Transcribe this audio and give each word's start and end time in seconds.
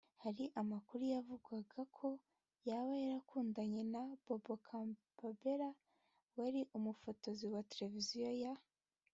Hari 0.23 0.45
amakuru 0.61 1.03
yavugwaga 1.15 1.79
ko 1.97 2.07
yaba 2.69 2.91
yarakundanye 3.03 3.81
na 3.93 4.01
Bob 4.23 4.45
Campbell 4.67 5.61
wari 6.39 6.61
umufotozi 6.77 7.45
wa 7.53 7.61
televiziyo 7.71 8.29
ya 8.43 8.53